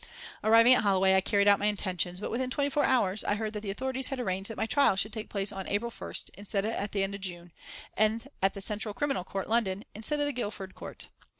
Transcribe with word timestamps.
Arriving 0.43 0.73
at 0.73 0.81
Holloway 0.81 1.13
I 1.13 1.21
carried 1.21 1.47
out 1.47 1.59
my 1.59 1.67
intention, 1.67 2.17
but 2.19 2.31
within 2.31 2.49
twenty 2.49 2.71
four 2.71 2.83
hours 2.85 3.23
I 3.23 3.35
heard 3.35 3.53
that 3.53 3.59
the 3.59 3.69
authorities 3.69 4.07
had 4.07 4.19
arranged 4.19 4.49
that 4.49 4.57
my 4.57 4.65
trial 4.65 4.95
should 4.95 5.13
take 5.13 5.29
place 5.29 5.51
on 5.51 5.67
April 5.67 5.91
1st, 5.91 6.31
instead 6.33 6.65
of 6.65 6.71
at 6.71 6.91
the 6.91 7.03
end 7.03 7.13
of 7.13 7.21
June, 7.21 7.51
and 7.95 8.27
at 8.41 8.55
the 8.55 8.61
Central 8.61 8.95
Criminal 8.95 9.23
Court, 9.23 9.47
London, 9.47 9.85
instead 9.93 10.19
of 10.19 10.25
the 10.25 10.31
Guildford 10.33 10.73
Court. 10.73 11.07